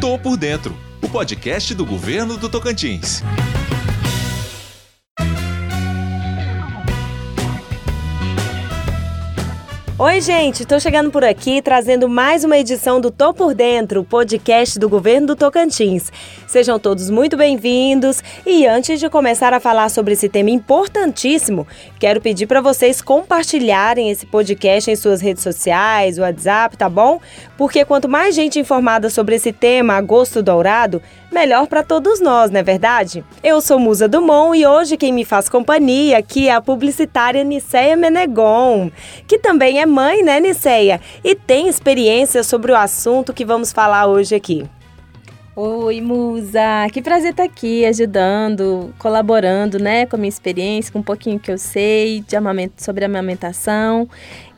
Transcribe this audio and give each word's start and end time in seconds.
Tô 0.00 0.18
por 0.18 0.34
Dentro, 0.38 0.74
o 1.02 1.08
podcast 1.10 1.74
do 1.74 1.84
governo 1.84 2.38
do 2.38 2.48
Tocantins. 2.48 3.22
Oi, 10.02 10.18
gente, 10.22 10.62
estou 10.62 10.80
chegando 10.80 11.10
por 11.10 11.22
aqui 11.22 11.60
trazendo 11.60 12.08
mais 12.08 12.42
uma 12.42 12.56
edição 12.56 13.02
do 13.02 13.10
Tô 13.10 13.34
por 13.34 13.52
Dentro, 13.52 14.02
podcast 14.02 14.78
do 14.78 14.88
governo 14.88 15.26
do 15.26 15.36
Tocantins. 15.36 16.10
Sejam 16.46 16.78
todos 16.78 17.10
muito 17.10 17.36
bem-vindos 17.36 18.24
e 18.46 18.66
antes 18.66 18.98
de 18.98 19.10
começar 19.10 19.52
a 19.52 19.60
falar 19.60 19.90
sobre 19.90 20.14
esse 20.14 20.26
tema 20.26 20.48
importantíssimo, 20.48 21.66
quero 21.98 22.18
pedir 22.18 22.46
para 22.46 22.62
vocês 22.62 23.02
compartilharem 23.02 24.10
esse 24.10 24.24
podcast 24.24 24.90
em 24.90 24.96
suas 24.96 25.20
redes 25.20 25.42
sociais, 25.42 26.18
WhatsApp, 26.18 26.78
tá 26.78 26.88
bom? 26.88 27.20
Porque 27.58 27.84
quanto 27.84 28.08
mais 28.08 28.34
gente 28.34 28.58
informada 28.58 29.10
sobre 29.10 29.34
esse 29.34 29.52
tema, 29.52 29.96
agosto 29.96 30.42
dourado, 30.42 31.02
melhor 31.30 31.66
para 31.66 31.82
todos 31.82 32.20
nós, 32.20 32.50
não 32.50 32.60
é 32.60 32.62
verdade? 32.62 33.22
Eu 33.44 33.60
sou 33.60 33.78
Musa 33.78 34.08
Dumont 34.08 34.58
e 34.58 34.66
hoje 34.66 34.96
quem 34.96 35.12
me 35.12 35.26
faz 35.26 35.46
companhia 35.46 36.16
aqui 36.16 36.48
é 36.48 36.54
a 36.54 36.60
publicitária 36.62 37.44
Niceia 37.44 37.96
Menegon, 37.96 38.90
que 39.28 39.38
também 39.38 39.78
é 39.78 39.89
mãe, 39.90 40.22
né, 40.22 40.40
Niceia? 40.40 41.00
E 41.22 41.34
tem 41.34 41.68
experiência 41.68 42.42
sobre 42.42 42.72
o 42.72 42.76
assunto 42.76 43.34
que 43.34 43.44
vamos 43.44 43.72
falar 43.72 44.06
hoje 44.06 44.34
aqui. 44.34 44.64
Oi, 45.56 46.00
Musa! 46.00 46.86
Que 46.92 47.02
prazer 47.02 47.32
estar 47.32 47.42
aqui 47.42 47.84
ajudando, 47.84 48.94
colaborando, 48.98 49.78
né, 49.78 50.06
com 50.06 50.16
a 50.16 50.18
minha 50.18 50.28
experiência, 50.28 50.92
com 50.92 51.00
um 51.00 51.02
pouquinho 51.02 51.38
que 51.38 51.50
eu 51.50 51.58
sei 51.58 52.20
de 52.20 52.36
amamento, 52.36 52.82
sobre 52.82 53.04
amamentação. 53.04 54.08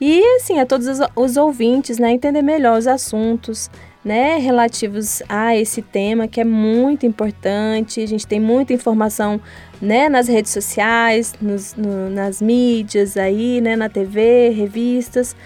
E, 0.00 0.22
assim, 0.36 0.60
a 0.60 0.66
todos 0.66 0.86
os, 0.86 1.00
os 1.16 1.36
ouvintes, 1.36 1.98
né, 1.98 2.12
entender 2.12 2.42
melhor 2.42 2.78
os 2.78 2.86
assuntos, 2.86 3.70
né, 4.04 4.36
relativos 4.38 5.22
a 5.28 5.56
esse 5.56 5.80
tema 5.80 6.26
que 6.26 6.40
é 6.40 6.44
muito 6.44 7.06
importante. 7.06 8.00
A 8.00 8.06
gente 8.06 8.26
tem 8.26 8.40
muita 8.40 8.72
informação, 8.72 9.40
né, 9.80 10.08
nas 10.08 10.28
redes 10.28 10.50
sociais, 10.50 11.34
nos, 11.40 11.74
no, 11.74 12.10
nas 12.10 12.42
mídias 12.42 13.16
aí, 13.16 13.60
né, 13.60 13.76
na 13.76 13.88
TV, 13.88 14.50
revistas. 14.50 15.36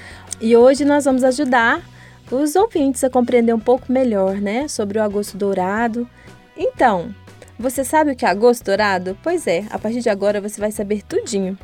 E 0.41 0.56
hoje 0.56 0.84
nós 0.84 1.05
vamos 1.05 1.25
ajudar 1.25 1.83
os 2.31 2.56
ouvintes 2.56 3.05
a 3.05 3.11
compreender 3.11 3.55
um 3.55 3.61
pouco 3.61 3.92
melhor, 3.92 4.36
né, 4.36 4.69
sobre 4.69 4.98
o 4.98 5.03
agosto 5.03 5.36
dourado. 5.36 6.09
Então, 6.56 7.14
você 7.59 7.84
sabe 7.84 8.12
o 8.12 8.16
que 8.16 8.25
é 8.25 8.28
agosto 8.28 8.64
dourado? 8.64 9.16
Pois 9.22 9.47
é, 9.47 9.64
a 9.70 9.78
partir 9.78 10.00
de 10.00 10.09
agora 10.09 10.41
você 10.41 10.61
vai 10.61 10.70
saber 10.70 11.03
tudinho. 11.03 11.59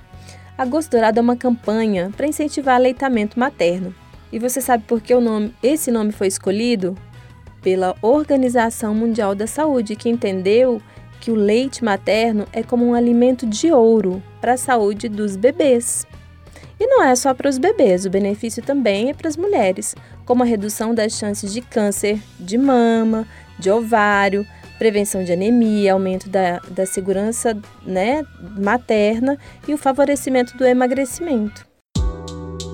Agosto 0.56 0.91
Dourado 0.91 1.19
é 1.19 1.22
uma 1.22 1.36
campanha 1.36 2.11
para 2.14 2.27
incentivar 2.27 2.74
aleitamento 2.74 3.41
materno. 3.41 3.95
E 4.33 4.38
você 4.38 4.61
sabe 4.61 4.84
por 4.84 5.00
que 5.00 5.14
o 5.14 5.20
nome, 5.20 5.55
esse 5.62 5.91
nome 5.91 6.11
foi 6.11 6.27
escolhido? 6.27 6.97
Pela 7.61 7.94
Organização 8.00 8.94
Mundial 8.94 9.34
da 9.34 9.47
Saúde, 9.47 9.94
que 9.94 10.08
entendeu 10.08 10.80
que 11.20 11.30
o 11.30 11.36
leite 11.36 11.84
materno 11.84 12.47
é 12.52 12.62
como 12.62 12.84
um 12.84 12.94
alimento 12.94 13.47
de 13.47 13.70
ouro 13.70 14.20
para 14.41 14.55
a 14.55 14.56
saúde 14.56 15.08
dos 15.08 15.36
bebês. 15.36 16.05
E 16.80 16.86
não 16.86 17.05
é 17.05 17.14
só 17.14 17.33
para 17.33 17.48
os 17.48 17.58
bebês, 17.58 18.05
o 18.05 18.11
benefício 18.11 18.61
também 18.61 19.11
é 19.11 19.14
para 19.14 19.28
as 19.28 19.36
mulheres, 19.36 19.94
como 20.24 20.42
a 20.42 20.46
redução 20.46 20.92
das 20.92 21.12
chances 21.12 21.52
de 21.52 21.61
câncer 21.61 22.20
de 22.41 22.58
mama, 22.58 23.24
de 23.56 23.70
ovário, 23.70 24.44
prevenção 24.78 25.22
de 25.22 25.30
anemia, 25.30 25.92
aumento 25.92 26.28
da, 26.28 26.58
da 26.70 26.84
segurança 26.84 27.56
né, 27.86 28.24
materna 28.58 29.39
e 29.69 29.72
o 29.72 29.78
favorecimento 29.78 30.56
do 30.56 30.64
emagrecimento. 30.64 31.72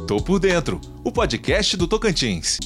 Tô 0.09 0.17
por 0.17 0.41
dentro, 0.41 0.81
o 1.05 1.13
podcast 1.13 1.77
do 1.77 1.87
Tocantins. 1.87 2.59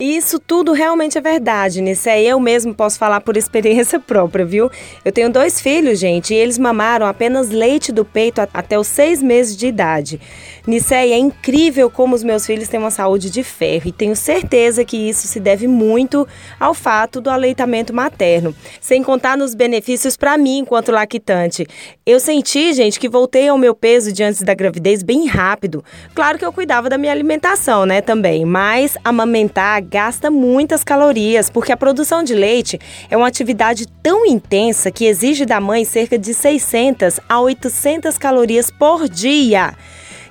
Isso 0.00 0.38
tudo 0.38 0.72
realmente 0.72 1.18
é 1.18 1.20
verdade, 1.20 1.82
Nisso 1.82 2.08
aí 2.08 2.26
eu 2.26 2.40
mesmo 2.40 2.74
posso 2.74 2.98
falar 2.98 3.20
por 3.20 3.36
experiência 3.36 4.00
própria, 4.00 4.46
viu? 4.46 4.70
Eu 5.04 5.12
tenho 5.12 5.30
dois 5.30 5.60
filhos, 5.60 5.98
gente, 5.98 6.32
e 6.32 6.36
eles 6.38 6.56
mamaram 6.56 7.04
apenas 7.04 7.50
leite 7.50 7.92
do 7.92 8.02
peito 8.02 8.40
até 8.40 8.78
os 8.78 8.86
seis 8.86 9.22
meses 9.22 9.54
de 9.54 9.66
idade. 9.66 10.18
Niceia, 10.66 11.14
é 11.14 11.18
incrível 11.18 11.90
como 11.90 12.14
os 12.14 12.24
meus 12.24 12.46
filhos 12.46 12.68
têm 12.68 12.80
uma 12.80 12.90
saúde 12.90 13.28
de 13.28 13.42
ferro 13.44 13.82
e 13.88 13.92
tenho 13.92 14.16
certeza 14.16 14.82
que 14.82 14.96
isso 14.96 15.26
se 15.26 15.38
deve 15.38 15.68
muito 15.68 16.26
ao 16.58 16.72
fato 16.72 17.20
do 17.20 17.28
aleitamento 17.28 17.92
materno, 17.92 18.54
sem 18.80 19.02
contar 19.02 19.36
nos 19.36 19.54
benefícios 19.54 20.16
para 20.16 20.38
mim 20.38 20.60
enquanto 20.60 20.90
lactante. 20.90 21.66
Eu 22.06 22.18
senti, 22.18 22.72
gente, 22.72 22.98
que 22.98 23.10
voltei 23.10 23.46
ao 23.48 23.58
meu 23.58 23.74
peso 23.74 24.10
de 24.10 24.22
antes 24.22 24.40
da 24.40 24.54
gravidez 24.54 25.02
bem 25.02 25.26
rápido. 25.26 25.84
Claro 26.14 26.38
que 26.38 26.44
eu 26.46 26.52
cuidava 26.52 26.88
da 26.88 26.96
minha 26.96 27.12
alimentação, 27.12 27.84
né, 27.84 28.00
também, 28.00 28.46
mas 28.46 28.96
amamentar 29.04 29.82
gasta 29.82 30.30
muitas 30.30 30.82
calorias, 30.82 31.50
porque 31.50 31.72
a 31.72 31.76
produção 31.76 32.22
de 32.22 32.34
leite 32.34 32.80
é 33.10 33.16
uma 33.18 33.28
atividade 33.28 33.86
tão 34.02 34.24
intensa 34.24 34.90
que 34.90 35.04
exige 35.04 35.44
da 35.44 35.60
mãe 35.60 35.84
cerca 35.84 36.18
de 36.18 36.32
600 36.32 37.20
a 37.28 37.38
800 37.38 38.16
calorias 38.16 38.70
por 38.70 39.06
dia 39.10 39.74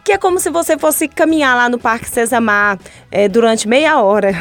que 0.03 0.12
é 0.12 0.18
como 0.18 0.38
se 0.38 0.50
você 0.50 0.78
fosse 0.78 1.08
caminhar 1.08 1.56
lá 1.56 1.69
no 1.69 1.80
Parque 1.80 2.09
Sesamar 2.09 2.78
é, 3.09 3.30
durante 3.30 3.68
meia 3.68 4.02
hora. 4.02 4.31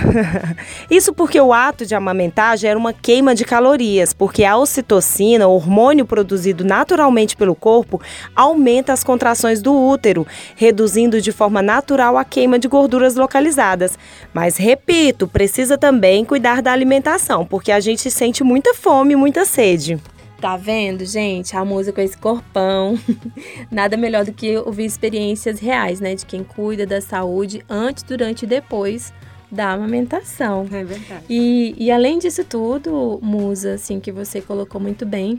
Isso 0.90 1.12
porque 1.14 1.40
o 1.40 1.52
ato 1.52 1.86
de 1.86 1.94
amamentar 1.94 2.56
gera 2.56 2.76
uma 2.76 2.92
queima 2.92 3.34
de 3.34 3.44
calorias, 3.44 4.12
porque 4.12 4.44
a 4.44 4.56
ocitocina, 4.56 5.46
hormônio 5.46 6.04
produzido 6.04 6.64
naturalmente 6.64 7.36
pelo 7.36 7.54
corpo, 7.54 8.00
aumenta 8.34 8.92
as 8.92 9.04
contrações 9.04 9.62
do 9.62 9.72
útero, 9.72 10.26
reduzindo 10.56 11.20
de 11.20 11.30
forma 11.30 11.62
natural 11.62 12.18
a 12.18 12.24
queima 12.24 12.58
de 12.58 12.66
gorduras 12.66 13.14
localizadas. 13.14 13.96
Mas 14.34 14.56
repito, 14.56 15.28
precisa 15.28 15.78
também 15.78 16.24
cuidar 16.24 16.60
da 16.60 16.72
alimentação, 16.72 17.46
porque 17.46 17.70
a 17.70 17.78
gente 17.78 18.10
sente 18.10 18.42
muita 18.42 18.74
fome, 18.74 19.14
muita 19.14 19.44
sede. 19.44 20.00
Tá 20.42 20.56
vendo, 20.56 21.06
gente? 21.06 21.56
A 21.56 21.64
música 21.64 21.92
com 21.92 22.00
esse 22.00 22.18
corpão. 22.18 22.98
Nada 23.70 23.96
melhor 23.96 24.24
do 24.24 24.32
que 24.32 24.56
ouvir 24.56 24.86
experiências 24.86 25.60
reais, 25.60 26.00
né? 26.00 26.16
De 26.16 26.26
quem 26.26 26.42
cuida 26.42 26.84
da 26.84 27.00
saúde 27.00 27.64
antes, 27.70 28.02
durante 28.02 28.42
e 28.42 28.48
depois 28.48 29.14
da 29.48 29.70
amamentação. 29.70 30.66
É 30.72 30.82
verdade. 30.82 31.24
E, 31.30 31.76
e 31.78 31.92
além 31.92 32.18
disso 32.18 32.42
tudo, 32.42 33.20
Musa, 33.22 33.74
assim, 33.74 34.00
que 34.00 34.10
você 34.10 34.40
colocou 34.40 34.80
muito 34.80 35.06
bem, 35.06 35.38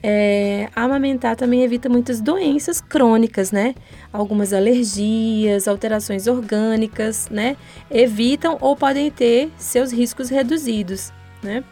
é, 0.00 0.68
amamentar 0.76 1.34
também 1.34 1.62
evita 1.64 1.88
muitas 1.88 2.20
doenças 2.20 2.80
crônicas, 2.80 3.50
né? 3.50 3.74
Algumas 4.12 4.52
alergias, 4.52 5.66
alterações 5.66 6.28
orgânicas, 6.28 7.28
né? 7.32 7.56
Evitam 7.90 8.58
ou 8.60 8.76
podem 8.76 9.10
ter 9.10 9.50
seus 9.56 9.90
riscos 9.90 10.28
reduzidos, 10.28 11.12
né? 11.42 11.64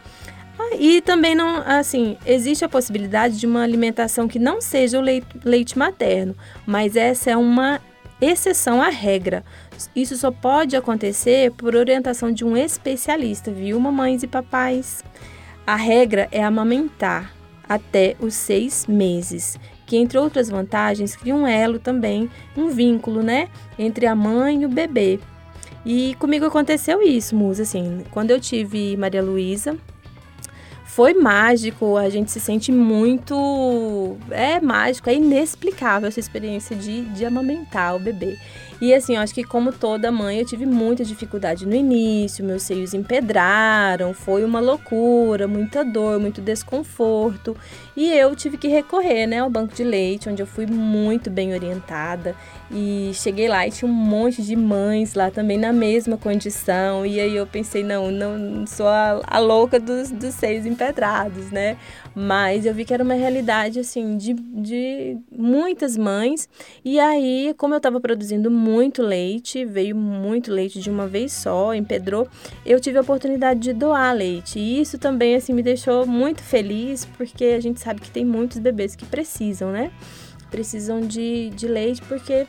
Ah, 0.57 0.75
e 0.79 1.01
também 1.01 1.35
não, 1.35 1.57
assim, 1.65 2.17
existe 2.25 2.63
a 2.63 2.69
possibilidade 2.69 3.37
de 3.37 3.45
uma 3.45 3.61
alimentação 3.61 4.27
que 4.27 4.39
não 4.39 4.61
seja 4.61 4.97
o 4.97 5.01
leite, 5.01 5.27
leite 5.43 5.77
materno, 5.77 6.35
mas 6.65 6.95
essa 6.95 7.31
é 7.31 7.37
uma 7.37 7.81
exceção 8.21 8.81
à 8.81 8.89
regra. 8.89 9.43
Isso 9.95 10.15
só 10.15 10.31
pode 10.31 10.75
acontecer 10.75 11.51
por 11.51 11.75
orientação 11.75 12.31
de 12.31 12.45
um 12.45 12.55
especialista, 12.55 13.51
viu, 13.51 13.79
mamães 13.79 14.23
e 14.23 14.27
papais? 14.27 15.03
A 15.67 15.75
regra 15.75 16.27
é 16.31 16.43
amamentar 16.43 17.33
até 17.67 18.15
os 18.19 18.33
seis 18.35 18.85
meses, 18.87 19.59
que 19.85 19.97
entre 19.97 20.17
outras 20.17 20.49
vantagens 20.49 21.15
cria 21.15 21.35
um 21.35 21.45
elo 21.45 21.79
também, 21.79 22.29
um 22.55 22.69
vínculo, 22.69 23.21
né, 23.21 23.49
entre 23.77 24.05
a 24.05 24.15
mãe 24.15 24.61
e 24.61 24.65
o 24.65 24.69
bebê. 24.69 25.19
E 25.85 26.15
comigo 26.15 26.45
aconteceu 26.45 27.01
isso, 27.01 27.35
Musa, 27.35 27.63
assim, 27.63 28.03
quando 28.11 28.31
eu 28.31 28.39
tive 28.39 28.95
Maria 28.97 29.21
Luísa, 29.21 29.77
foi 30.95 31.13
mágico, 31.13 31.97
a 31.97 32.09
gente 32.09 32.31
se 32.31 32.39
sente 32.39 32.71
muito. 32.71 34.15
É 34.31 34.61
mágico, 34.61 35.09
é 35.09 35.15
inexplicável 35.15 36.07
essa 36.07 36.21
experiência 36.21 36.73
de, 36.73 37.01
de 37.01 37.25
amamentar 37.25 37.97
o 37.97 37.99
bebê. 37.99 38.37
E 38.81 38.93
assim, 38.93 39.15
eu 39.15 39.21
acho 39.21 39.33
que 39.33 39.43
como 39.43 39.71
toda 39.71 40.11
mãe, 40.11 40.39
eu 40.39 40.45
tive 40.45 40.65
muita 40.65 41.03
dificuldade 41.05 41.65
no 41.65 41.73
início, 41.73 42.43
meus 42.43 42.63
seios 42.63 42.93
empedraram, 42.93 44.13
foi 44.13 44.43
uma 44.43 44.59
loucura, 44.59 45.47
muita 45.47 45.83
dor, 45.83 46.19
muito 46.19 46.41
desconforto. 46.41 47.55
E 47.95 48.11
eu 48.11 48.35
tive 48.35 48.57
que 48.57 48.67
recorrer, 48.67 49.25
né, 49.25 49.39
ao 49.39 49.49
banco 49.49 49.73
de 49.73 49.83
leite, 49.83 50.27
onde 50.27 50.41
eu 50.41 50.47
fui 50.47 50.65
muito 50.65 51.29
bem 51.29 51.53
orientada. 51.53 52.35
E 52.69 53.11
cheguei 53.13 53.47
lá 53.47 53.65
e 53.65 53.71
tinha 53.71 53.89
um 53.89 53.93
monte 53.93 54.41
de 54.41 54.55
mães 54.55 55.13
lá 55.13 55.29
também 55.31 55.57
na 55.57 55.71
mesma 55.71 56.17
condição. 56.17 57.05
E 57.05 57.19
aí 57.19 57.35
eu 57.35 57.45
pensei, 57.47 57.83
não, 57.83 58.11
não 58.11 58.67
sou 58.67 58.87
a, 58.87 59.21
a 59.25 59.39
louca 59.39 59.79
dos, 59.79 60.11
dos 60.11 60.33
seios 60.33 60.65
empedrados, 60.65 61.51
né? 61.51 61.77
Mas 62.13 62.65
eu 62.65 62.73
vi 62.73 62.83
que 62.83 62.93
era 62.93 63.03
uma 63.03 63.13
realidade, 63.13 63.79
assim, 63.79 64.17
de, 64.17 64.33
de 64.33 65.17
muitas 65.31 65.95
mães. 65.95 66.49
E 66.83 66.99
aí, 66.99 67.53
como 67.57 67.73
eu 67.73 67.77
estava 67.77 67.99
produzindo 67.99 68.49
muito 68.65 69.03
leite, 69.03 69.63
veio 69.63 69.95
muito 69.95 70.51
leite 70.51 70.79
de 70.79 70.89
uma 70.89 71.07
vez 71.07 71.31
só, 71.31 71.73
empedrou, 71.75 72.27
eu 72.65 72.79
tive 72.79 72.97
a 72.97 73.01
oportunidade 73.01 73.59
de 73.59 73.73
doar 73.73 74.15
leite. 74.15 74.57
E 74.57 74.81
isso 74.81 74.97
também, 74.97 75.35
assim, 75.35 75.53
me 75.53 75.61
deixou 75.61 76.05
muito 76.07 76.41
feliz, 76.41 77.05
porque 77.17 77.45
a 77.45 77.59
gente 77.59 77.79
sabe 77.79 78.01
que 78.01 78.09
tem 78.09 78.25
muitos 78.25 78.57
bebês 78.57 78.95
que 78.95 79.05
precisam, 79.05 79.71
né? 79.71 79.91
Precisam 80.49 81.01
de, 81.01 81.51
de 81.51 81.67
leite 81.67 82.01
porque 82.07 82.47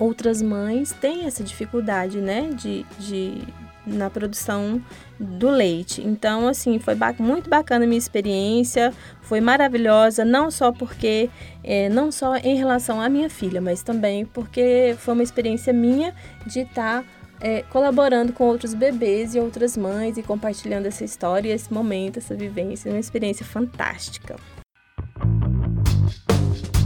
outras 0.00 0.42
mães 0.42 0.92
têm 0.92 1.24
essa 1.24 1.44
dificuldade, 1.44 2.18
né? 2.20 2.50
De, 2.50 2.84
de 2.98 3.42
na 3.86 4.08
produção 4.08 4.80
do 5.18 5.50
leite. 5.50 6.02
Então, 6.02 6.48
assim, 6.48 6.78
foi 6.78 6.94
ba 6.94 7.14
muito 7.18 7.48
bacana 7.48 7.84
a 7.84 7.88
minha 7.88 7.98
experiência, 7.98 8.92
foi 9.22 9.40
maravilhosa, 9.40 10.24
não 10.24 10.50
só 10.50 10.72
porque, 10.72 11.30
é, 11.62 11.88
não 11.88 12.10
só 12.10 12.36
em 12.36 12.56
relação 12.56 13.00
à 13.00 13.08
minha 13.08 13.30
filha, 13.30 13.60
mas 13.60 13.82
também 13.82 14.24
porque 14.24 14.96
foi 14.98 15.14
uma 15.14 15.22
experiência 15.22 15.72
minha 15.72 16.14
de 16.46 16.60
estar 16.60 17.02
tá, 17.02 17.04
é, 17.40 17.62
colaborando 17.62 18.32
com 18.32 18.44
outros 18.44 18.74
bebês 18.74 19.34
e 19.34 19.38
outras 19.38 19.76
mães 19.76 20.16
e 20.16 20.22
compartilhando 20.22 20.86
essa 20.86 21.04
história, 21.04 21.52
esse 21.52 21.72
momento, 21.72 22.18
essa 22.18 22.34
vivência, 22.34 22.90
uma 22.90 23.00
experiência 23.00 23.44
fantástica. 23.44 24.36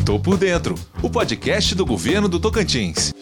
Tô 0.05 0.19
por 0.19 0.39
dentro, 0.39 0.75
o 1.03 1.11
podcast 1.11 1.75
do 1.75 1.85
governo 1.85 2.29
do 2.29 2.41
Tocantins. 2.41 3.13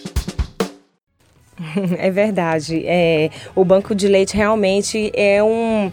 É 1.99 2.11
verdade. 2.11 2.83
É, 2.87 3.31
o 3.55 3.65
banco 3.65 3.95
de 3.95 4.09
leite 4.09 4.37
realmente 4.37 5.11
é 5.15 5.43
um 5.43 5.91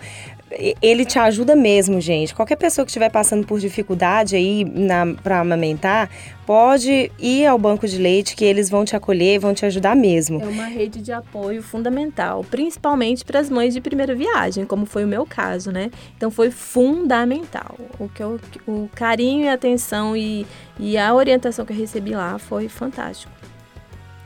ele 0.81 1.05
te 1.05 1.17
ajuda 1.17 1.55
mesmo, 1.55 1.99
gente. 1.99 2.33
Qualquer 2.33 2.55
pessoa 2.55 2.85
que 2.85 2.91
estiver 2.91 3.09
passando 3.09 3.45
por 3.45 3.59
dificuldade 3.59 4.35
aí 4.35 4.65
para 5.21 5.39
amamentar, 5.39 6.09
pode 6.45 7.11
ir 7.17 7.45
ao 7.45 7.57
banco 7.57 7.87
de 7.87 7.97
leite 7.97 8.35
que 8.35 8.45
eles 8.45 8.69
vão 8.69 8.85
te 8.85 8.95
acolher, 8.95 9.39
vão 9.39 9.53
te 9.53 9.65
ajudar 9.65 9.95
mesmo. 9.95 10.41
É 10.41 10.45
uma 10.45 10.65
rede 10.65 11.01
de 11.01 11.11
apoio 11.11 11.63
fundamental, 11.63 12.43
principalmente 12.43 13.23
para 13.23 13.39
as 13.39 13.49
mães 13.49 13.73
de 13.73 13.81
primeira 13.81 14.13
viagem, 14.13 14.65
como 14.65 14.85
foi 14.85 15.05
o 15.05 15.07
meu 15.07 15.25
caso, 15.25 15.71
né? 15.71 15.89
Então 16.15 16.29
foi 16.29 16.51
fundamental. 16.51 17.75
O 17.99 18.07
que 18.09 18.21
eu, 18.21 18.39
o 18.67 18.89
carinho 18.93 19.45
e 19.45 19.49
atenção 19.49 20.15
e, 20.15 20.45
e 20.79 20.97
a 20.97 21.13
orientação 21.13 21.65
que 21.65 21.73
eu 21.73 21.77
recebi 21.77 22.11
lá 22.11 22.37
foi 22.37 22.67
fantástico. 22.67 23.31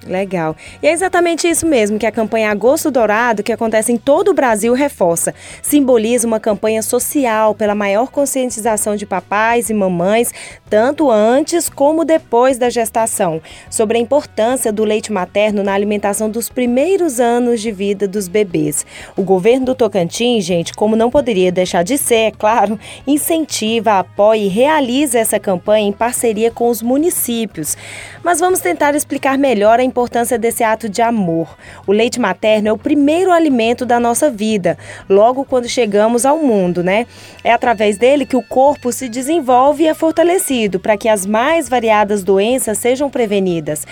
Legal. 0.05 0.55
E 0.81 0.87
é 0.87 0.91
exatamente 0.91 1.47
isso 1.47 1.65
mesmo 1.65 1.97
que 1.97 2.05
a 2.05 2.11
campanha 2.11 2.51
Agosto 2.51 2.91
Dourado, 2.91 3.43
que 3.43 3.51
acontece 3.51 3.91
em 3.91 3.97
todo 3.97 4.29
o 4.29 4.33
Brasil, 4.33 4.73
reforça. 4.73 5.33
Simboliza 5.61 6.27
uma 6.27 6.39
campanha 6.39 6.81
social 6.81 7.55
pela 7.55 7.75
maior 7.75 8.09
conscientização 8.09 8.95
de 8.95 9.05
papais 9.05 9.69
e 9.69 9.73
mamães, 9.73 10.33
tanto 10.69 11.11
antes 11.11 11.67
como 11.67 12.05
depois 12.05 12.57
da 12.57 12.69
gestação, 12.69 13.41
sobre 13.69 13.97
a 13.97 14.01
importância 14.01 14.71
do 14.71 14.83
leite 14.83 15.11
materno 15.11 15.63
na 15.63 15.73
alimentação 15.73 16.29
dos 16.29 16.47
primeiros 16.47 17.19
anos 17.19 17.59
de 17.61 17.71
vida 17.71 18.07
dos 18.07 18.27
bebês. 18.27 18.85
O 19.15 19.23
governo 19.23 19.67
do 19.67 19.75
Tocantins, 19.75 20.45
gente, 20.45 20.73
como 20.73 20.95
não 20.95 21.09
poderia 21.09 21.51
deixar 21.51 21.83
de 21.83 21.97
ser, 21.97 22.15
é 22.15 22.31
claro, 22.31 22.79
incentiva, 23.05 23.99
apoia 23.99 24.39
e 24.39 24.47
realiza 24.47 25.19
essa 25.19 25.39
campanha 25.39 25.87
em 25.87 25.91
parceria 25.91 26.51
com 26.51 26.69
os 26.69 26.81
municípios. 26.81 27.75
Mas 28.23 28.39
vamos 28.39 28.59
tentar 28.59 28.95
explicar 28.95 29.37
melhor 29.37 29.79
a 29.79 29.86
importância 29.87 30.37
desse 30.37 30.63
ato 30.63 30.87
de 30.87 31.01
amor. 31.01 31.57
O 31.85 31.91
leite 31.91 32.19
materno 32.19 32.67
é 32.67 32.71
o 32.71 32.77
primeiro 32.77 33.31
alimento 33.31 33.85
da 33.85 33.99
nossa 33.99 34.29
vida, 34.29 34.77
logo 35.09 35.45
quando 35.45 35.67
chegamos 35.67 36.25
ao 36.25 36.37
mundo, 36.37 36.83
né? 36.83 37.07
É 37.43 37.51
através 37.51 37.97
dele 37.97 38.25
que 38.25 38.35
o 38.35 38.43
corpo 38.43 38.91
se 38.91 39.09
desenvolve 39.09 39.83
e 39.83 39.87
é 39.87 39.93
fortalecido 39.93 40.79
para 40.79 40.97
que 40.97 41.09
as 41.09 41.25
mais 41.25 41.67
variadas 41.67 42.23
doenças 42.23 42.77
sejam 42.77 43.09
prevenidas 43.09 43.85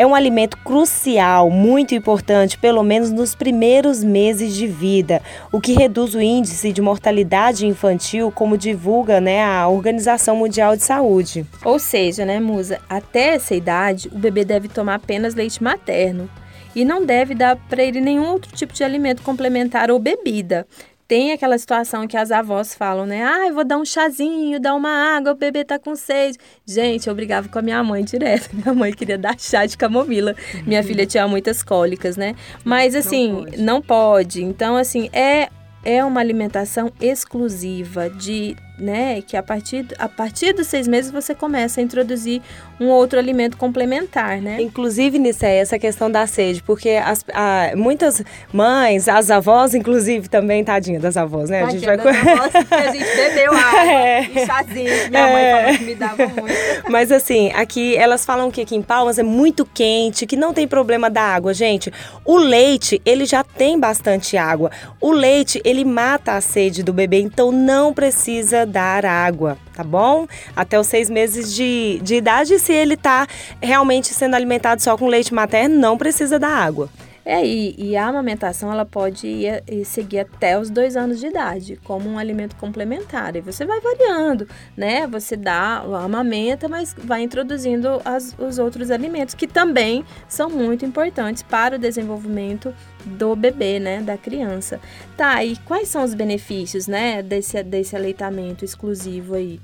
é 0.00 0.06
um 0.06 0.14
alimento 0.14 0.56
crucial, 0.56 1.50
muito 1.50 1.94
importante, 1.94 2.56
pelo 2.56 2.82
menos 2.82 3.10
nos 3.10 3.34
primeiros 3.34 4.02
meses 4.02 4.56
de 4.56 4.66
vida, 4.66 5.20
o 5.52 5.60
que 5.60 5.74
reduz 5.74 6.14
o 6.14 6.20
índice 6.22 6.72
de 6.72 6.80
mortalidade 6.80 7.66
infantil, 7.66 8.32
como 8.34 8.56
divulga 8.56 9.20
né, 9.20 9.44
a 9.44 9.68
Organização 9.68 10.36
Mundial 10.36 10.74
de 10.74 10.84
Saúde. 10.84 11.44
Ou 11.62 11.78
seja, 11.78 12.24
né, 12.24 12.40
Musa, 12.40 12.80
até 12.88 13.34
essa 13.34 13.54
idade, 13.54 14.08
o 14.10 14.18
bebê 14.18 14.42
deve 14.42 14.68
tomar 14.68 14.94
apenas 14.94 15.34
leite 15.34 15.62
materno 15.62 16.30
e 16.74 16.82
não 16.82 17.04
deve 17.04 17.34
dar 17.34 17.56
para 17.56 17.82
ele 17.82 18.00
nenhum 18.00 18.30
outro 18.30 18.50
tipo 18.52 18.72
de 18.72 18.82
alimento 18.82 19.20
complementar 19.20 19.90
ou 19.90 19.98
bebida 19.98 20.66
tem 21.10 21.32
aquela 21.32 21.58
situação 21.58 22.06
que 22.06 22.16
as 22.16 22.30
avós 22.30 22.72
falam, 22.72 23.04
né? 23.04 23.24
Ah, 23.24 23.48
eu 23.48 23.54
vou 23.54 23.64
dar 23.64 23.78
um 23.78 23.84
chazinho, 23.84 24.60
dar 24.60 24.76
uma 24.76 25.16
água, 25.16 25.32
o 25.32 25.34
bebê 25.34 25.64
tá 25.64 25.76
com 25.76 25.96
sede. 25.96 26.38
Gente, 26.64 27.08
eu 27.08 27.14
brigava 27.16 27.48
com 27.48 27.58
a 27.58 27.62
minha 27.62 27.82
mãe 27.82 28.04
direto. 28.04 28.48
Minha 28.54 28.72
mãe 28.72 28.92
queria 28.92 29.18
dar 29.18 29.36
chá 29.36 29.66
de 29.66 29.76
camomila. 29.76 30.36
Minha 30.64 30.84
filha 30.84 31.04
tinha 31.04 31.26
muitas 31.26 31.64
cólicas, 31.64 32.16
né? 32.16 32.36
Mas 32.62 32.94
assim, 32.94 33.32
não 33.32 33.42
pode. 33.42 33.62
não 33.62 33.82
pode. 33.82 34.44
Então, 34.44 34.76
assim, 34.76 35.10
é 35.12 35.48
é 35.82 36.04
uma 36.04 36.20
alimentação 36.20 36.92
exclusiva 37.00 38.08
de 38.08 38.54
né, 38.80 39.22
que 39.22 39.36
a 39.36 39.42
partir, 39.42 39.86
a 39.98 40.08
partir 40.08 40.52
dos 40.52 40.66
seis 40.66 40.88
meses 40.88 41.10
você 41.10 41.34
começa 41.34 41.80
a 41.80 41.84
introduzir 41.84 42.42
um 42.80 42.88
outro 42.88 43.18
alimento 43.18 43.58
complementar, 43.58 44.40
né? 44.40 44.60
Inclusive, 44.60 45.18
Nicé, 45.18 45.58
essa 45.58 45.78
questão 45.78 46.10
da 46.10 46.26
sede, 46.26 46.62
porque 46.62 46.90
as, 46.90 47.22
a, 47.32 47.72
muitas 47.76 48.22
mães, 48.50 49.06
as 49.06 49.30
avós, 49.30 49.74
inclusive, 49.74 50.28
também, 50.28 50.64
tadinha 50.64 50.98
das 50.98 51.16
avós, 51.18 51.50
né? 51.50 51.60
Tadinha 51.60 51.92
a 51.92 51.96
gente 51.96 52.04
vai... 52.04 52.14
das 52.14 52.26
avós, 52.26 52.52
porque 52.52 52.74
a 52.74 52.92
gente 52.92 53.04
bebeu 53.16 53.52
água 53.52 53.92
é. 53.92 54.22
e 54.22 54.46
chazinho, 54.46 55.10
minha 55.10 55.28
é. 55.28 55.32
mãe 55.32 55.62
falou 55.62 55.78
que 55.78 55.84
me 55.84 55.94
dava 55.94 56.26
muito. 56.28 56.90
Mas 56.90 57.12
assim, 57.12 57.52
aqui, 57.52 57.94
elas 57.96 58.24
falam 58.24 58.50
que 58.50 58.62
aqui 58.62 58.74
em 58.74 58.82
Palmas 58.82 59.18
é 59.18 59.22
muito 59.22 59.66
quente, 59.66 60.26
que 60.26 60.36
não 60.36 60.54
tem 60.54 60.66
problema 60.66 61.10
da 61.10 61.22
água, 61.22 61.52
gente. 61.52 61.92
O 62.24 62.38
leite, 62.38 63.00
ele 63.04 63.26
já 63.26 63.44
tem 63.44 63.78
bastante 63.78 64.38
água. 64.38 64.70
O 64.98 65.12
leite, 65.12 65.60
ele 65.66 65.84
mata 65.84 66.32
a 66.32 66.40
sede 66.40 66.82
do 66.82 66.94
bebê, 66.94 67.20
então 67.20 67.52
não 67.52 67.92
precisa 67.92 68.64
dar 68.70 69.04
água, 69.04 69.58
tá 69.74 69.84
bom? 69.84 70.26
Até 70.54 70.78
os 70.78 70.86
seis 70.86 71.10
meses 71.10 71.54
de, 71.54 72.00
de 72.02 72.14
idade, 72.14 72.58
se 72.58 72.72
ele 72.72 72.94
está 72.94 73.26
realmente 73.60 74.14
sendo 74.14 74.34
alimentado 74.34 74.80
só 74.80 74.96
com 74.96 75.06
leite 75.06 75.34
materno, 75.34 75.78
não 75.78 75.98
precisa 75.98 76.38
dar 76.38 76.54
água. 76.54 76.88
É, 77.24 77.44
e, 77.44 77.74
e, 77.76 77.96
a 77.96 78.06
amamentação 78.06 78.72
ela 78.72 78.84
pode 78.84 79.26
ir, 79.26 79.62
ir, 79.68 79.84
seguir 79.84 80.20
até 80.20 80.58
os 80.58 80.70
dois 80.70 80.96
anos 80.96 81.20
de 81.20 81.26
idade, 81.26 81.78
como 81.84 82.08
um 82.08 82.18
alimento 82.18 82.56
complementar. 82.56 83.36
E 83.36 83.40
você 83.40 83.66
vai 83.66 83.78
variando, 83.80 84.48
né? 84.76 85.06
Você 85.06 85.36
dá, 85.36 85.78
amamenta, 86.02 86.68
mas 86.68 86.94
vai 86.96 87.22
introduzindo 87.22 88.00
as, 88.04 88.34
os 88.38 88.58
outros 88.58 88.90
alimentos, 88.90 89.34
que 89.34 89.46
também 89.46 90.04
são 90.28 90.48
muito 90.48 90.84
importantes 90.84 91.42
para 91.42 91.76
o 91.76 91.78
desenvolvimento 91.78 92.74
do 93.04 93.36
bebê, 93.36 93.78
né? 93.78 94.00
Da 94.00 94.16
criança. 94.16 94.80
Tá, 95.16 95.44
e 95.44 95.56
quais 95.58 95.88
são 95.88 96.02
os 96.02 96.14
benefícios, 96.14 96.86
né? 96.86 97.22
Desse, 97.22 97.62
desse 97.62 97.94
aleitamento 97.94 98.64
exclusivo 98.64 99.34
aí? 99.34 99.60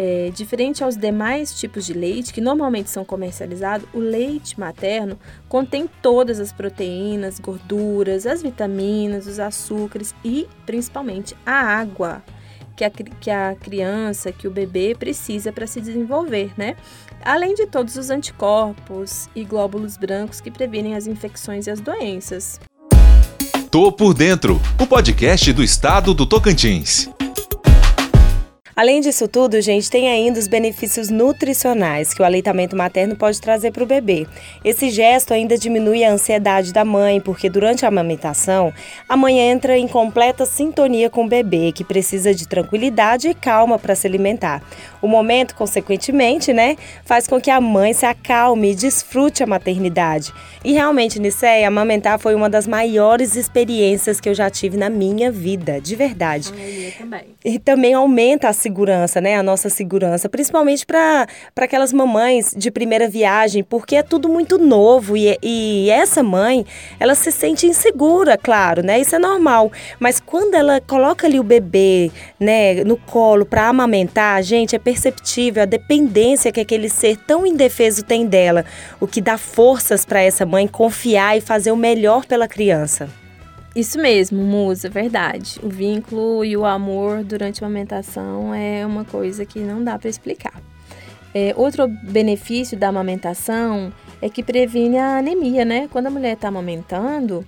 É, 0.00 0.30
diferente 0.32 0.84
aos 0.84 0.96
demais 0.96 1.52
tipos 1.58 1.84
de 1.84 1.92
leite, 1.92 2.32
que 2.32 2.40
normalmente 2.40 2.88
são 2.88 3.04
comercializados, 3.04 3.88
o 3.92 3.98
leite 3.98 4.58
materno 4.58 5.18
contém 5.48 5.90
todas 6.00 6.38
as 6.38 6.52
proteínas, 6.52 7.40
gorduras, 7.40 8.24
as 8.24 8.40
vitaminas, 8.40 9.26
os 9.26 9.40
açúcares 9.40 10.14
e 10.24 10.46
principalmente 10.64 11.36
a 11.44 11.52
água 11.52 12.22
que 12.76 12.84
a, 12.84 12.90
que 12.90 13.28
a 13.28 13.56
criança, 13.56 14.30
que 14.30 14.46
o 14.46 14.52
bebê 14.52 14.94
precisa 14.96 15.50
para 15.52 15.66
se 15.66 15.80
desenvolver, 15.80 16.52
né? 16.56 16.76
Além 17.20 17.52
de 17.52 17.66
todos 17.66 17.96
os 17.96 18.08
anticorpos 18.08 19.28
e 19.34 19.42
glóbulos 19.42 19.96
brancos 19.96 20.40
que 20.40 20.48
previnem 20.48 20.94
as 20.94 21.08
infecções 21.08 21.66
e 21.66 21.72
as 21.72 21.80
doenças. 21.80 22.60
Tô 23.68 23.90
por 23.90 24.14
dentro, 24.14 24.60
o 24.80 24.86
podcast 24.86 25.52
do 25.52 25.64
estado 25.64 26.14
do 26.14 26.24
Tocantins. 26.24 27.10
Além 28.78 29.00
disso 29.00 29.26
tudo, 29.26 29.60
gente, 29.60 29.90
tem 29.90 30.08
ainda 30.08 30.38
os 30.38 30.46
benefícios 30.46 31.10
nutricionais 31.10 32.14
que 32.14 32.22
o 32.22 32.24
aleitamento 32.24 32.76
materno 32.76 33.16
pode 33.16 33.40
trazer 33.40 33.72
para 33.72 33.82
o 33.82 33.86
bebê. 33.86 34.24
Esse 34.64 34.88
gesto 34.88 35.34
ainda 35.34 35.58
diminui 35.58 36.04
a 36.04 36.12
ansiedade 36.12 36.72
da 36.72 36.84
mãe, 36.84 37.20
porque 37.20 37.50
durante 37.50 37.84
a 37.84 37.88
amamentação, 37.88 38.72
a 39.08 39.16
mãe 39.16 39.40
entra 39.40 39.76
em 39.76 39.88
completa 39.88 40.46
sintonia 40.46 41.10
com 41.10 41.24
o 41.24 41.28
bebê, 41.28 41.72
que 41.72 41.82
precisa 41.82 42.32
de 42.32 42.46
tranquilidade 42.46 43.26
e 43.26 43.34
calma 43.34 43.80
para 43.80 43.96
se 43.96 44.06
alimentar. 44.06 44.62
O 45.02 45.08
momento, 45.08 45.56
consequentemente, 45.56 46.52
né, 46.52 46.76
faz 47.04 47.26
com 47.26 47.40
que 47.40 47.50
a 47.50 47.60
mãe 47.60 47.92
se 47.92 48.06
acalme 48.06 48.70
e 48.70 48.74
desfrute 48.76 49.42
a 49.42 49.46
maternidade. 49.46 50.32
E 50.64 50.72
realmente, 50.72 51.18
Nicéia, 51.18 51.66
amamentar 51.66 52.16
foi 52.20 52.36
uma 52.36 52.48
das 52.48 52.68
maiores 52.68 53.34
experiências 53.34 54.20
que 54.20 54.28
eu 54.28 54.34
já 54.34 54.48
tive 54.48 54.76
na 54.76 54.88
minha 54.88 55.32
vida, 55.32 55.80
de 55.80 55.96
verdade. 55.96 56.52
Ah, 56.52 56.98
também. 56.98 57.24
E 57.44 57.58
também 57.58 57.94
aumenta 57.94 58.48
a 58.48 58.52
segurança, 58.68 59.20
né? 59.20 59.36
A 59.36 59.42
nossa 59.42 59.70
segurança, 59.70 60.28
principalmente 60.28 60.84
para 60.84 61.26
aquelas 61.56 61.92
mamães 61.92 62.54
de 62.56 62.70
primeira 62.70 63.08
viagem, 63.08 63.64
porque 63.64 63.96
é 63.96 64.02
tudo 64.02 64.28
muito 64.28 64.58
novo 64.58 65.16
e, 65.16 65.36
e 65.42 65.90
essa 65.90 66.22
mãe, 66.22 66.66
ela 67.00 67.14
se 67.14 67.32
sente 67.32 67.66
insegura, 67.66 68.36
claro, 68.36 68.82
né? 68.84 69.00
Isso 69.00 69.16
é 69.16 69.18
normal. 69.18 69.72
Mas 69.98 70.20
quando 70.20 70.54
ela 70.54 70.80
coloca 70.80 71.26
ali 71.26 71.40
o 71.40 71.42
bebê, 71.42 72.10
né, 72.38 72.84
no 72.84 72.96
colo 72.96 73.46
para 73.46 73.68
amamentar, 73.68 74.42
gente, 74.42 74.76
é 74.76 74.78
perceptível 74.78 75.62
a 75.62 75.66
dependência 75.66 76.52
que 76.52 76.60
aquele 76.60 76.90
ser 76.90 77.16
tão 77.16 77.46
indefeso 77.46 78.04
tem 78.04 78.26
dela, 78.26 78.64
o 79.00 79.06
que 79.06 79.20
dá 79.20 79.38
forças 79.38 80.04
para 80.04 80.20
essa 80.20 80.44
mãe 80.44 80.68
confiar 80.68 81.38
e 81.38 81.40
fazer 81.40 81.72
o 81.72 81.76
melhor 81.76 82.26
pela 82.26 82.46
criança. 82.46 83.08
Isso 83.78 83.96
mesmo, 83.96 84.42
musa, 84.42 84.90
verdade. 84.90 85.60
O 85.62 85.68
vínculo 85.68 86.44
e 86.44 86.56
o 86.56 86.66
amor 86.66 87.22
durante 87.22 87.62
a 87.62 87.66
amamentação 87.68 88.52
é 88.52 88.84
uma 88.84 89.04
coisa 89.04 89.46
que 89.46 89.60
não 89.60 89.84
dá 89.84 89.96
para 89.96 90.10
explicar. 90.10 90.60
É, 91.32 91.54
outro 91.56 91.86
benefício 91.86 92.76
da 92.76 92.88
amamentação 92.88 93.92
é 94.20 94.28
que 94.28 94.42
previne 94.42 94.98
a 94.98 95.18
anemia, 95.18 95.64
né? 95.64 95.86
Quando 95.92 96.08
a 96.08 96.10
mulher 96.10 96.32
está 96.32 96.48
amamentando, 96.48 97.46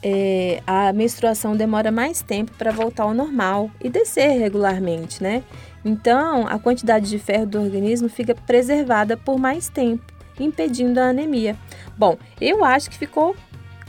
é, 0.00 0.62
a 0.64 0.92
menstruação 0.92 1.56
demora 1.56 1.90
mais 1.90 2.22
tempo 2.22 2.52
para 2.56 2.70
voltar 2.70 3.02
ao 3.02 3.12
normal 3.12 3.68
e 3.82 3.90
descer 3.90 4.38
regularmente, 4.38 5.20
né? 5.20 5.42
Então, 5.84 6.46
a 6.46 6.56
quantidade 6.56 7.10
de 7.10 7.18
ferro 7.18 7.46
do 7.46 7.60
organismo 7.60 8.08
fica 8.08 8.32
preservada 8.32 9.16
por 9.16 9.40
mais 9.40 9.68
tempo, 9.68 10.04
impedindo 10.38 11.00
a 11.00 11.08
anemia. 11.08 11.56
Bom, 11.98 12.16
eu 12.40 12.64
acho 12.64 12.88
que 12.88 12.96
ficou 12.96 13.34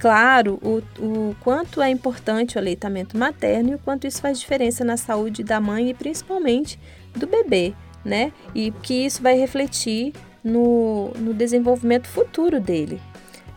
claro 0.05 0.59
o, 0.61 0.83
o 1.03 1.35
quanto 1.39 1.81
é 1.81 1.89
importante 1.89 2.57
o 2.57 2.59
aleitamento 2.59 3.17
materno 3.17 3.71
e 3.71 3.73
o 3.73 3.79
quanto 3.79 4.05
isso 4.05 4.21
faz 4.21 4.39
diferença 4.39 4.85
na 4.85 4.97
saúde 4.97 5.43
da 5.43 5.59
mãe 5.59 5.89
e 5.89 5.95
principalmente 5.95 6.79
do 7.15 7.25
bebê, 7.25 7.73
né? 8.03 8.31
E 8.53 8.69
que 8.83 8.93
isso 9.03 9.23
vai 9.23 9.35
refletir 9.35 10.13
no, 10.43 11.09
no 11.17 11.33
desenvolvimento 11.33 12.07
futuro 12.07 12.59
dele. 12.59 13.01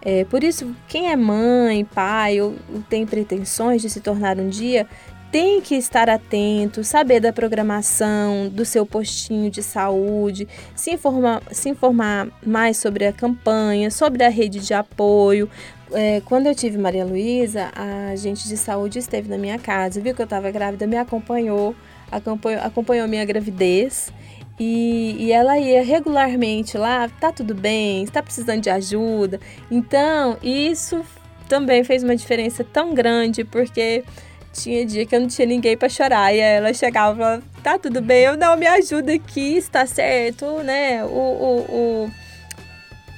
É, 0.00 0.24
por 0.24 0.42
isso, 0.42 0.74
quem 0.88 1.12
é 1.12 1.16
mãe, 1.16 1.84
pai 1.84 2.40
ou, 2.40 2.54
ou 2.72 2.80
tem 2.88 3.04
pretensões 3.04 3.82
de 3.82 3.90
se 3.90 4.00
tornar 4.00 4.38
um 4.38 4.48
dia, 4.48 4.86
tem 5.30 5.60
que 5.60 5.74
estar 5.74 6.08
atento, 6.08 6.82
saber 6.82 7.20
da 7.20 7.32
programação, 7.32 8.48
do 8.48 8.64
seu 8.64 8.86
postinho 8.86 9.50
de 9.50 9.62
saúde, 9.62 10.48
se 10.74 10.92
informar, 10.92 11.42
se 11.50 11.68
informar 11.68 12.28
mais 12.44 12.78
sobre 12.78 13.06
a 13.06 13.12
campanha, 13.12 13.90
sobre 13.90 14.24
a 14.24 14.28
rede 14.28 14.60
de 14.60 14.72
apoio. 14.72 15.48
É, 15.92 16.20
quando 16.24 16.46
eu 16.46 16.54
tive 16.54 16.78
Maria 16.78 17.04
Luísa, 17.04 17.70
a 17.74 18.16
gente 18.16 18.48
de 18.48 18.56
saúde 18.56 18.98
esteve 18.98 19.28
na 19.28 19.38
minha 19.38 19.58
casa, 19.58 20.00
viu 20.00 20.14
que 20.14 20.22
eu 20.22 20.24
estava 20.24 20.50
grávida, 20.50 20.86
me 20.86 20.96
acompanhou, 20.96 21.74
acompanhou, 22.10 22.62
acompanhou 22.62 23.08
minha 23.08 23.24
gravidez 23.24 24.12
e, 24.58 25.14
e, 25.18 25.32
ela 25.32 25.56
ia 25.58 25.84
regularmente 25.84 26.76
lá, 26.76 27.08
tá 27.08 27.30
tudo 27.30 27.54
bem, 27.54 28.02
está 28.02 28.22
precisando 28.22 28.60
de 28.60 28.68
ajuda. 28.68 29.38
Então, 29.70 30.36
isso 30.42 31.04
também 31.48 31.84
fez 31.84 32.02
uma 32.02 32.16
diferença 32.16 32.64
tão 32.64 32.92
grande, 32.92 33.44
porque 33.44 34.04
tinha 34.52 34.84
dia 34.84 35.06
que 35.06 35.14
eu 35.14 35.20
não 35.20 35.28
tinha 35.28 35.46
ninguém 35.46 35.76
para 35.76 35.88
chorar. 35.88 36.34
E 36.34 36.38
ela 36.38 36.72
chegava 36.72 37.14
e 37.14 37.18
falava, 37.18 37.42
tá 37.62 37.78
tudo 37.78 38.00
bem, 38.00 38.24
eu 38.24 38.36
não, 38.36 38.56
me 38.56 38.66
ajuda 38.66 39.12
aqui, 39.12 39.56
está 39.56 39.86
certo, 39.86 40.62
né? 40.62 41.04
O, 41.04 41.08
o, 41.08 42.10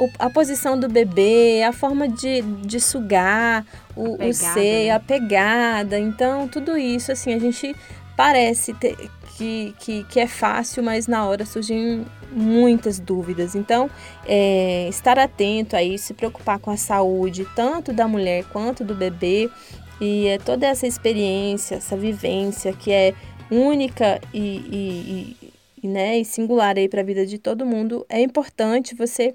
o, 0.01 0.11
a 0.19 0.31
posição 0.31 0.79
do 0.79 0.89
bebê, 0.89 1.63
a 1.63 1.73
forma 1.73 2.09
de, 2.09 2.43
de 2.43 2.81
sugar, 2.81 3.65
o, 3.95 4.17
pegada, 4.17 4.31
o 4.31 4.35
seio, 4.35 4.87
né? 4.87 4.91
a 4.91 5.01
pegada. 5.01 5.99
Então, 5.99 6.49
tudo 6.49 6.77
isso, 6.77 7.13
assim, 7.13 7.35
a 7.35 7.39
gente 7.39 7.75
parece 8.17 8.75
ter, 8.75 8.97
que, 9.37 9.75
que, 9.79 10.05
que 10.05 10.21
é 10.21 10.27
fácil, 10.27 10.83
mas 10.83 11.07
na 11.07 11.25
hora 11.25 11.47
surgem 11.47 12.05
muitas 12.31 12.99
dúvidas. 12.99 13.55
Então, 13.55 13.91
é, 14.27 14.87
estar 14.89 15.19
atento 15.19 15.77
a 15.77 15.83
isso, 15.83 16.09
se 16.09 16.15
preocupar 16.15 16.59
com 16.59 16.71
a 16.71 16.77
saúde, 16.77 17.47
tanto 17.57 17.93
da 17.93 18.07
mulher 18.07 18.45
quanto 18.53 18.85
do 18.85 18.95
bebê, 18.95 19.51
e 20.01 20.27
é 20.27 20.39
toda 20.39 20.67
essa 20.67 20.87
experiência, 20.87 21.77
essa 21.77 21.97
vivência 21.97 22.73
que 22.73 22.91
é 22.91 23.15
única 23.51 24.21
e, 24.33 24.39
e, 24.39 25.37
e, 25.83 25.89
né, 25.89 26.19
e 26.19 26.25
singular 26.25 26.77
aí 26.79 26.89
para 26.89 27.01
a 27.01 27.05
vida 27.05 27.27
de 27.27 27.39
todo 27.39 27.67
mundo, 27.67 28.07
é 28.09 28.21
importante 28.21 28.95
você 28.95 29.35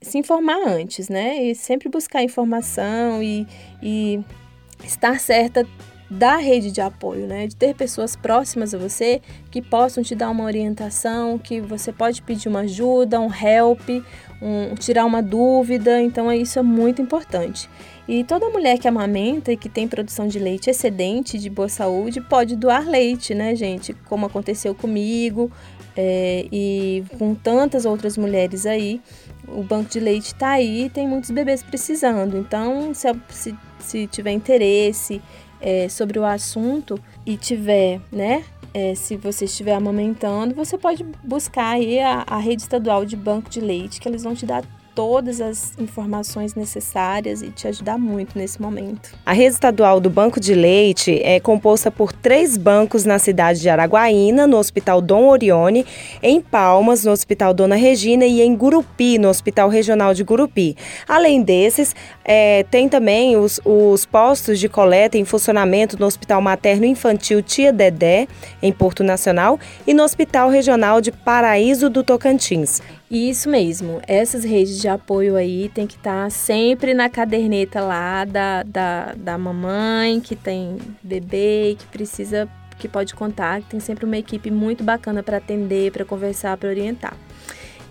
se 0.00 0.18
informar 0.18 0.66
antes, 0.66 1.08
né? 1.08 1.42
E 1.42 1.54
sempre 1.54 1.88
buscar 1.88 2.22
informação 2.22 3.22
e, 3.22 3.46
e 3.82 4.20
estar 4.82 5.20
certa 5.20 5.66
da 6.10 6.36
rede 6.38 6.72
de 6.72 6.80
apoio, 6.80 7.26
né? 7.26 7.46
De 7.46 7.54
ter 7.54 7.74
pessoas 7.74 8.16
próximas 8.16 8.74
a 8.74 8.78
você 8.78 9.20
que 9.50 9.62
possam 9.62 10.02
te 10.02 10.14
dar 10.14 10.30
uma 10.30 10.44
orientação, 10.44 11.38
que 11.38 11.60
você 11.60 11.92
pode 11.92 12.22
pedir 12.22 12.48
uma 12.48 12.60
ajuda, 12.60 13.20
um 13.20 13.32
help, 13.32 13.88
um, 14.42 14.74
tirar 14.74 15.04
uma 15.04 15.22
dúvida. 15.22 16.00
Então, 16.00 16.32
isso 16.32 16.58
é 16.58 16.62
muito 16.62 17.00
importante. 17.00 17.68
E 18.10 18.24
toda 18.24 18.50
mulher 18.50 18.76
que 18.76 18.88
amamenta 18.88 19.52
e 19.52 19.56
que 19.56 19.68
tem 19.68 19.86
produção 19.86 20.26
de 20.26 20.40
leite 20.40 20.68
excedente, 20.68 21.38
de 21.38 21.48
boa 21.48 21.68
saúde, 21.68 22.20
pode 22.20 22.56
doar 22.56 22.84
leite, 22.84 23.36
né, 23.36 23.54
gente? 23.54 23.94
Como 24.08 24.26
aconteceu 24.26 24.74
comigo 24.74 25.48
é, 25.96 26.44
e 26.50 27.04
com 27.16 27.36
tantas 27.36 27.84
outras 27.84 28.18
mulheres 28.18 28.66
aí. 28.66 29.00
O 29.46 29.62
banco 29.62 29.88
de 29.88 30.00
leite 30.00 30.32
está 30.32 30.48
aí 30.48 30.90
tem 30.90 31.06
muitos 31.06 31.30
bebês 31.30 31.62
precisando. 31.62 32.36
Então, 32.36 32.92
se, 32.92 33.06
se, 33.28 33.54
se 33.78 34.06
tiver 34.08 34.32
interesse 34.32 35.22
é, 35.60 35.88
sobre 35.88 36.18
o 36.18 36.24
assunto 36.24 37.00
e 37.24 37.36
tiver, 37.36 38.00
né, 38.10 38.42
é, 38.74 38.92
se 38.96 39.16
você 39.16 39.44
estiver 39.44 39.74
amamentando, 39.74 40.52
você 40.52 40.76
pode 40.76 41.04
buscar 41.22 41.76
aí 41.76 42.00
a, 42.00 42.24
a 42.26 42.38
rede 42.38 42.62
estadual 42.62 43.04
de 43.04 43.14
banco 43.14 43.48
de 43.48 43.60
leite, 43.60 44.00
que 44.00 44.08
eles 44.08 44.24
vão 44.24 44.34
te 44.34 44.44
dar 44.44 44.64
todas 44.94 45.40
as 45.40 45.72
informações 45.78 46.54
necessárias 46.54 47.42
e 47.42 47.50
te 47.50 47.66
ajudar 47.68 47.98
muito 47.98 48.38
nesse 48.38 48.60
momento. 48.60 49.10
A 49.24 49.32
rede 49.32 49.54
estadual 49.54 50.00
do 50.00 50.10
Banco 50.10 50.40
de 50.40 50.54
Leite 50.54 51.20
é 51.22 51.40
composta 51.40 51.90
por 51.90 52.12
três 52.12 52.56
bancos 52.56 53.04
na 53.04 53.18
cidade 53.18 53.60
de 53.60 53.68
Araguaína, 53.68 54.46
no 54.46 54.56
Hospital 54.56 55.00
Dom 55.00 55.28
Orione, 55.28 55.86
em 56.22 56.40
Palmas, 56.40 57.04
no 57.04 57.12
Hospital 57.12 57.54
Dona 57.54 57.76
Regina 57.76 58.24
e 58.26 58.40
em 58.40 58.54
Gurupi, 58.54 59.18
no 59.18 59.28
Hospital 59.28 59.68
Regional 59.68 60.14
de 60.14 60.24
Gurupi. 60.24 60.76
Além 61.08 61.42
desses, 61.42 61.94
é, 62.24 62.64
tem 62.64 62.88
também 62.88 63.36
os, 63.36 63.60
os 63.64 64.04
postos 64.04 64.58
de 64.58 64.68
coleta 64.68 65.16
em 65.16 65.24
funcionamento 65.24 65.98
no 65.98 66.06
Hospital 66.06 66.40
Materno 66.40 66.84
Infantil 66.84 67.42
Tia 67.42 67.72
Dedé, 67.72 68.26
em 68.62 68.72
Porto 68.72 69.02
Nacional, 69.02 69.58
e 69.86 69.94
no 69.94 70.02
Hospital 70.02 70.50
Regional 70.50 71.00
de 71.00 71.12
Paraíso 71.12 71.88
do 71.88 72.02
Tocantins. 72.02 72.80
Isso 73.10 73.48
mesmo, 73.50 74.00
essas 74.06 74.44
redes 74.44 74.80
de 74.80 74.86
apoio 74.86 75.34
aí 75.34 75.68
tem 75.74 75.84
que 75.84 75.96
estar 75.96 76.24
tá 76.24 76.30
sempre 76.30 76.94
na 76.94 77.08
caderneta 77.08 77.80
lá 77.80 78.24
da, 78.24 78.62
da, 78.62 79.14
da 79.16 79.36
mamãe 79.36 80.20
que 80.20 80.36
tem 80.36 80.78
bebê 81.02 81.72
e 81.72 81.74
que 81.74 81.86
precisa, 81.86 82.48
que 82.78 82.86
pode 82.86 83.12
contar, 83.16 83.62
que 83.62 83.66
tem 83.66 83.80
sempre 83.80 84.04
uma 84.04 84.16
equipe 84.16 84.48
muito 84.48 84.84
bacana 84.84 85.24
para 85.24 85.38
atender, 85.38 85.90
para 85.90 86.04
conversar, 86.04 86.56
para 86.56 86.68
orientar. 86.68 87.16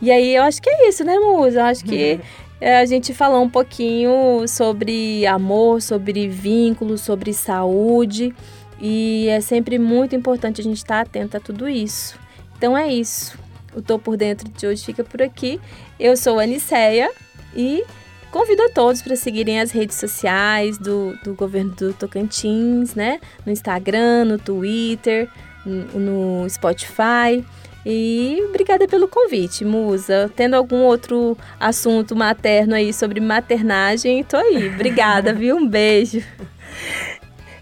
E 0.02 0.10
aí 0.10 0.34
eu 0.34 0.44
acho 0.44 0.62
que 0.62 0.70
é 0.70 0.88
isso, 0.88 1.04
né, 1.04 1.20
Musa? 1.20 1.60
Eu 1.60 1.66
acho 1.66 1.84
que 1.84 2.18
uhum. 2.62 2.68
a 2.80 2.86
gente 2.86 3.14
falou 3.14 3.44
um 3.44 3.50
pouquinho 3.50 4.48
sobre 4.48 5.28
amor, 5.28 5.82
sobre 5.82 6.30
vínculos, 6.30 7.02
sobre 7.02 7.34
saúde. 7.34 8.34
E 8.80 9.28
é 9.28 9.42
sempre 9.42 9.78
muito 9.78 10.16
importante 10.16 10.62
a 10.62 10.64
gente 10.64 10.78
estar 10.78 10.96
tá 10.96 11.02
atento 11.02 11.36
a 11.36 11.42
tudo 11.42 11.68
isso. 11.68 12.18
Então 12.58 12.78
é 12.78 12.88
isso. 12.88 13.38
O 13.76 13.82
Tô 13.82 14.00
Por 14.00 14.18
Dentro 14.18 14.50
de 14.50 14.68
hoje 14.68 14.86
fica 14.86 15.04
por 15.04 15.22
aqui. 15.22 15.60
Eu 16.00 16.16
sou 16.18 16.40
a 16.40 16.44
Aniceia 16.44 17.12
e 17.56 17.84
convido 18.32 18.62
a 18.64 18.70
todos 18.70 19.02
para 19.02 19.16
seguirem 19.16 19.60
as 19.60 19.72
redes 19.72 19.98
sociais 19.98 20.78
do, 20.78 21.18
do 21.24 21.34
governo 21.34 21.72
do 21.72 21.94
Tocantins, 21.94 22.96
né? 22.96 23.20
No 23.46 23.52
Instagram, 23.52 24.26
no 24.26 24.38
Twitter, 24.38 25.30
no, 25.66 26.00
no 26.42 26.50
Spotify. 26.50 27.44
E 27.86 28.44
obrigada 28.50 28.88
pelo 28.88 29.08
convite, 29.08 29.64
Musa. 29.64 30.32
Tendo 30.36 30.56
algum 30.56 30.84
outro 30.84 31.38
assunto 31.60 32.16
materno 32.16 32.76
aí 32.76 32.94
sobre 32.94 33.20
maternagem, 33.20 34.24
tô 34.24 34.38
aí. 34.38 34.68
Obrigada, 34.74 35.32
viu? 35.34 35.56
Um 35.56 35.68
beijo. 35.68 36.22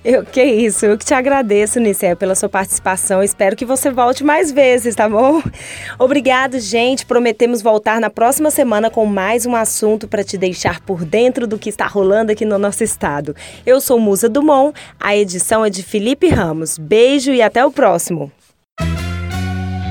Eu, 0.04 0.24
que 0.24 0.44
isso, 0.44 0.86
eu 0.86 0.98
que 0.98 1.06
te 1.06 1.14
agradeço, 1.14 1.80
Nicel, 1.80 2.16
pela 2.16 2.36
sua 2.36 2.48
participação. 2.48 3.22
Espero 3.22 3.56
que 3.56 3.66
você 3.66 3.92
volte 3.92 4.24
mais 4.24 4.52
vezes, 4.52 4.96
tá 4.96 5.10
bom? 5.10 5.42
Obrigado, 6.00 6.60
gente. 6.60 7.06
Prometemos 7.06 7.62
voltar 7.62 8.00
na 8.00 8.10
próxima 8.10 8.52
semana 8.52 8.90
com 8.90 9.06
mais 9.06 9.46
um 9.46 9.56
assunto 9.56 10.08
para 10.08 10.24
te 10.24 10.38
deixar 10.38 10.82
por 10.82 11.04
dentro 11.04 11.48
do 11.48 11.58
que 11.58 11.70
está 11.70 11.88
rolando 11.88 12.32
aqui 12.32 12.46
no 12.46 12.58
nosso 12.58 12.84
estado. 12.84 13.36
Eu 13.66 13.82
sou 13.82 14.00
Musa 14.00 14.30
Dumont, 14.30 14.74
a 15.00 15.16
edição 15.16 15.66
é 15.66 15.70
de 15.70 15.84
Felipe 15.84 16.30
Ramos. 16.30 16.78
Beijo 16.78 17.32
e 17.32 17.42
até 17.42 17.66
o 17.66 17.72
próximo. 17.72 18.32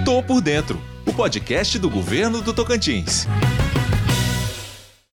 Tô 0.04 0.22
por 0.22 0.40
dentro, 0.40 0.80
o 1.04 1.12
podcast 1.12 1.78
do 1.78 1.90
governo 1.90 2.40
do 2.40 2.54
Tocantins. 2.54 3.26